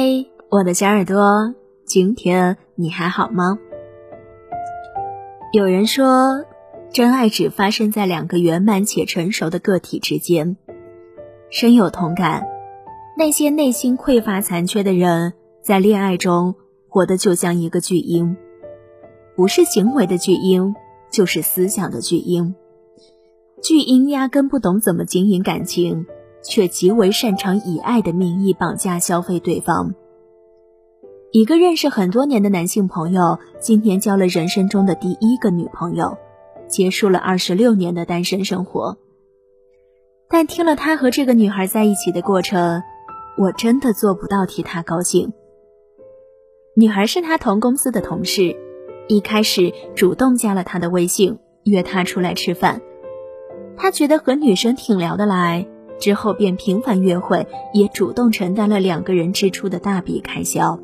[0.00, 3.58] 嗨，我的小耳朵，今天你还好吗？
[5.52, 6.44] 有人说，
[6.92, 10.56] 真爱只发生在两个圆满且成熟的个体之间。
[11.50, 12.46] 深有同感。
[13.16, 15.32] 那些内心匮乏残缺的人，
[15.62, 16.54] 在恋爱中
[16.88, 18.36] 活得就像一个巨婴，
[19.34, 20.76] 不是行为的巨婴，
[21.10, 22.54] 就是思想的巨婴。
[23.60, 26.06] 巨婴压根不懂怎么经营感情。
[26.42, 29.94] 却极为擅长以爱的名义绑架消费对方。
[31.30, 36.16] 一个认识很多年的男性朋友，今年交了人生中的第一个女朋友，
[36.68, 38.96] 结束了二十六年的单身生活。
[40.30, 42.82] 但听了他和这个女孩在一起的过程，
[43.36, 45.32] 我真的做不到替他高兴。
[46.74, 48.56] 女孩是他同公司的同事，
[49.06, 52.80] 一开始主动加了他的微信，约他出来吃饭。
[53.76, 55.66] 他觉得和女生挺聊得来。
[55.98, 60.78] 之后便频繁约会，也主动承担了两个人支出的大笔开销。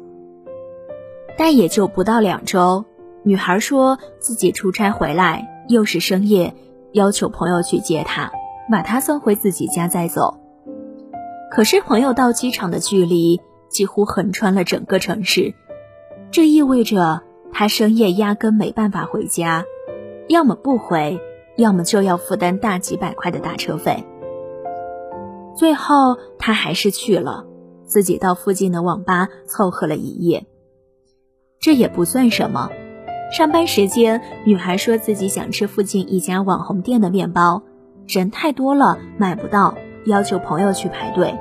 [1.36, 2.84] 但也就不到两周，
[3.22, 6.54] 女孩说自己出差回来，又是深夜，
[6.92, 8.30] 要求朋友去接她，
[8.70, 10.38] 把她送回自己家再走。
[11.50, 15.54] 可是朋友到机场的距离几乎横穿了整个城市，
[16.30, 19.64] 这意味着她深夜压根没办法回家，
[20.28, 21.20] 要么不回，
[21.56, 24.04] 要么就要负担大几百块的打车费。
[25.56, 27.44] 最后，他还是去了，
[27.84, 30.46] 自己到附近的网吧凑合了一夜。
[31.60, 32.70] 这也不算什么。
[33.32, 37.62] 上班时间，女孩说自己想吃附近一家网红店的面包，
[38.06, 41.34] 人太多了买不到，要求朋友去排队。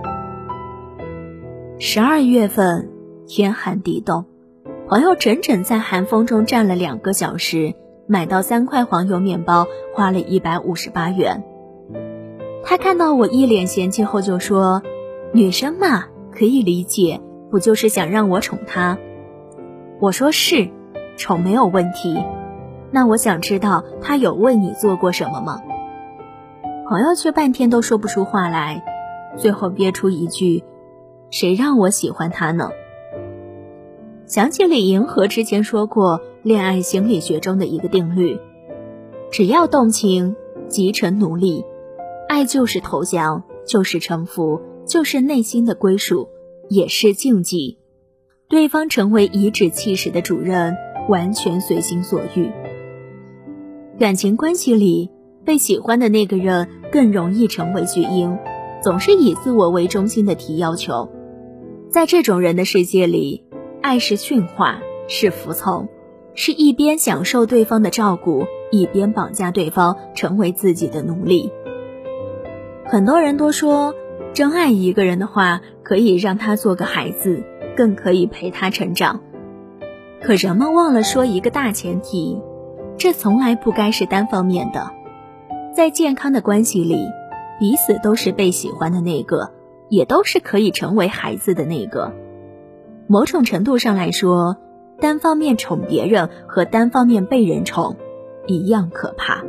[1.79, 2.89] 十二月份，
[3.27, 4.25] 天寒地冻，
[4.87, 7.73] 朋友整整在寒风中站了两个小时，
[8.07, 11.43] 买到三块黄油面包，花了一百五十八元。
[12.63, 14.81] 他看到我一脸嫌弃后就说
[15.33, 17.19] ：“女生嘛，可以理解，
[17.51, 18.97] 不就是想让我宠她？”
[19.99, 20.69] 我说：“是，
[21.17, 22.17] 宠没有问题。
[22.89, 25.61] 那我想知道他有为你做过什么吗？”
[26.87, 28.83] 朋友却半天都说不出话来，
[29.37, 30.63] 最后憋出一句
[31.31, 32.69] ：“谁让我喜欢他呢？”
[34.25, 38.39] 想起李银河之前说过恋爱心理学中的一个定律：
[39.31, 40.35] 只要动情，
[40.69, 41.65] 即成奴隶。
[42.27, 46.27] 爱就是投降，就是臣服，就是内心的归属，
[46.69, 47.77] 也是禁忌。
[48.49, 50.75] 对方成为颐指气使的主人，
[51.09, 52.51] 完全随心所欲。
[53.99, 55.09] 感情关系里，
[55.45, 58.37] 被喜欢的那个人更容易成为巨婴，
[58.81, 61.09] 总是以自我为中心的提要求。
[61.89, 63.43] 在这种人的世界里，
[63.81, 65.87] 爱是驯化，是服从，
[66.33, 71.51] 是一边享受对方的照顾，一边绑架对方成为自己的奴隶。
[72.85, 73.95] 很多人都说，
[74.33, 77.43] 真爱一个人的话，可以让他做个孩子，
[77.75, 79.21] 更可以陪他成长。
[80.21, 82.41] 可人们忘了说一个大前提，
[82.97, 84.91] 这从来不该是单方面的。
[85.75, 87.07] 在健康的关系里，
[87.59, 89.51] 彼此都是被喜欢的那个，
[89.89, 92.13] 也都是可以成为孩子的那个。
[93.07, 94.57] 某种程度上来说，
[94.99, 97.95] 单方面宠别人和单方面被人宠，
[98.45, 99.43] 一样可怕。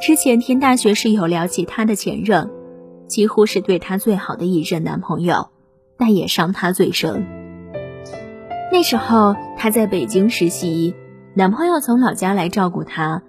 [0.00, 2.50] 之前听大学室友聊起她的前任，
[3.06, 5.48] 几乎是对她最好的一任男朋友，
[5.96, 7.24] 但也伤她最深。
[8.72, 10.94] 那时候她在北京实习，
[11.34, 13.22] 男朋友从老家来照顾她，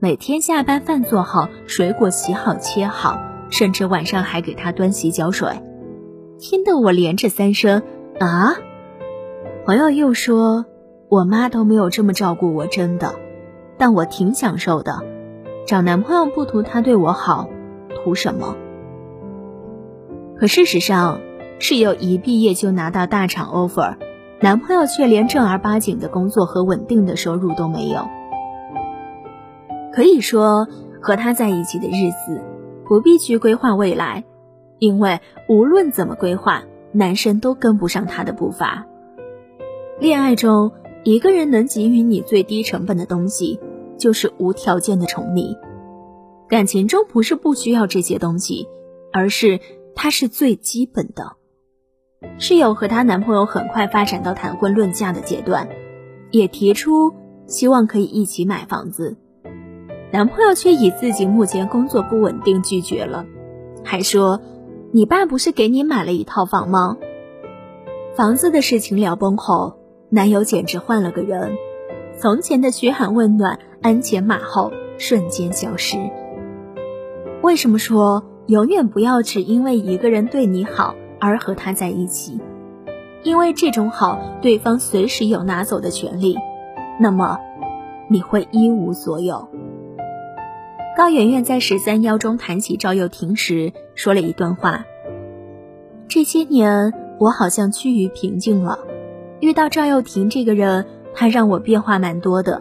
[0.00, 5.50] 每天下班饭做好，水果洗好切好，甚至晚上还给她端洗脚水。
[6.38, 7.82] 听得我连着三声
[8.18, 8.56] 啊！
[9.64, 10.64] 朋友又说，
[11.08, 13.14] 我妈都没有这么照顾我，真的，
[13.76, 15.15] 但我挺享受的。
[15.66, 17.48] 找男朋友不图他对我好，
[17.96, 18.56] 图什么？
[20.38, 21.18] 可事实上，
[21.58, 23.96] 室友一毕业就拿到大厂 offer，
[24.40, 28.06] 男朋友却连正儿八经的工作和稳定的收入都没有。
[29.92, 30.68] 可以说，
[31.02, 32.40] 和他在一起的日子，
[32.86, 34.22] 不必去规划未来，
[34.78, 36.62] 因为无论怎么规划，
[36.92, 38.86] 男生都跟不上他的步伐。
[39.98, 40.70] 恋爱中，
[41.02, 43.58] 一个人能给予你最低成本的东西。
[43.98, 45.56] 就是无条件的宠你，
[46.48, 48.68] 感情中不是不需要这些东西，
[49.12, 49.60] 而是
[49.94, 51.32] 它是最基本的。
[52.38, 55.68] 室友和她男朋友很快发展到谈婚论嫁的阶段，
[56.30, 57.14] 也提出
[57.46, 59.16] 希望可以一起买房子，
[60.12, 63.24] 男朋友却以自己目前工作不稳定拒绝了，
[63.84, 64.40] 还说
[64.92, 66.96] ：“你爸不是给你买了一套房吗？”
[68.14, 69.78] 房子的事情聊崩后，
[70.10, 71.56] 男友简直换了个人，
[72.18, 73.58] 从前的嘘寒问暖。
[73.86, 75.96] 鞍前马后，瞬间消失。
[77.40, 82.40] 为什么说永远不要只因为一个人对你好而和他在一起？
[83.22, 86.36] 因为这种好，对方随时有拿走的权利，
[86.98, 87.38] 那么
[88.10, 89.48] 你会一无所有。
[90.96, 94.84] 高圆圆在十三邀中谈起赵又廷时，说了一段话：
[96.08, 98.80] 这些年，我好像趋于平静了。
[99.38, 102.60] 遇到赵又廷这个人，他让我变化蛮多的。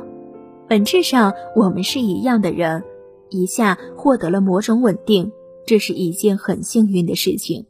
[0.67, 2.83] 本质上，我们是一样的人，
[3.29, 5.31] 一下获得了某种稳定，
[5.67, 7.67] 这是一件很幸运的事情。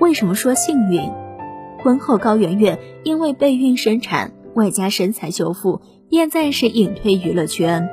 [0.00, 1.02] 为什么说幸运？
[1.82, 7.86] 婚后高圆圆因为备孕生产，外加身材修复，便暂时隐退娱乐圈。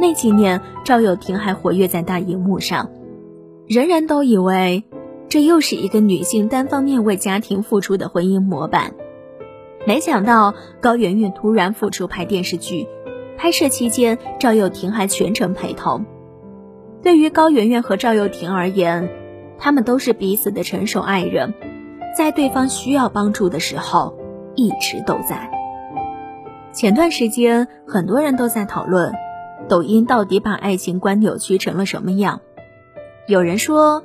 [0.00, 2.90] 那几年，赵又廷还活跃在大荧幕上，
[3.68, 4.82] 人人都以为
[5.28, 8.94] 这又是一个女性单方面为家庭付出的婚姻模板。
[9.86, 12.86] 没想到高圆圆突然复出拍电视剧，
[13.36, 16.04] 拍摄期间赵又廷还全程陪同。
[17.02, 19.10] 对于高圆圆和赵又廷而言，
[19.58, 21.52] 他们都是彼此的成熟爱人，
[22.16, 24.16] 在对方需要帮助的时候
[24.54, 25.50] 一直都在。
[26.72, 29.12] 前段时间，很多人都在讨论。
[29.68, 32.40] 抖音到底把爱情观扭曲成了什么样？
[33.26, 34.02] 有人说，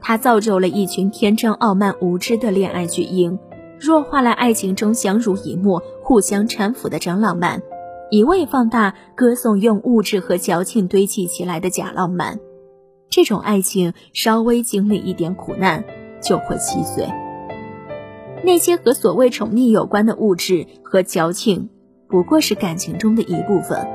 [0.00, 3.38] 它造就了一群天真、傲慢、无知的恋爱巨婴，
[3.80, 7.62] 弱化了爱情中相濡以沫、互相搀扶的真浪漫，
[8.10, 12.38] 一味放大歌颂用物质和矫情堆砌起来的假浪漫。
[13.08, 15.82] 这种爱情稍微经历一点苦难
[16.22, 17.08] 就会稀碎。
[18.44, 21.70] 那些和所谓宠溺有关的物质和矫情，
[22.06, 23.88] 不过是感情中的一部分。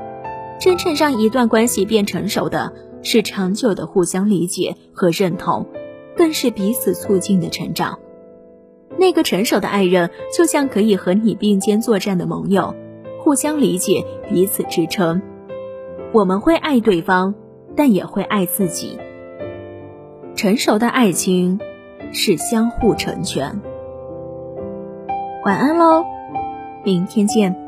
[0.58, 2.72] 真正让一段关系变成熟的，
[3.02, 5.66] 是长久的互相理解和认同，
[6.16, 7.98] 更是彼此促进的成长。
[8.98, 12.74] 那个成熟的爱人，就像可以和你并肩作战的盟友，
[13.20, 15.20] 互相理解，彼此支撑。
[16.12, 17.34] 我们会爱对方，
[17.76, 18.98] 但也会爱自己。
[20.34, 21.58] 成熟的爱情
[22.12, 23.60] 是相互成全。
[25.44, 26.04] 晚安喽，
[26.84, 27.65] 明天见。